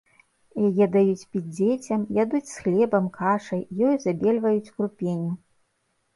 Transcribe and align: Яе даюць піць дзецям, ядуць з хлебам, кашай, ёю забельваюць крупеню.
Яе 0.69 0.85
даюць 0.95 1.27
піць 1.35 1.49
дзецям, 1.57 2.07
ядуць 2.23 2.41
з 2.53 2.57
хлебам, 2.65 3.05
кашай, 3.19 3.61
ёю 3.91 3.93
забельваюць 4.09 4.73
крупеню. 4.75 5.31